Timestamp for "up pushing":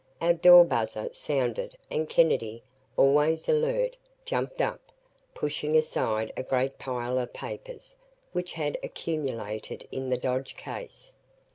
4.59-5.77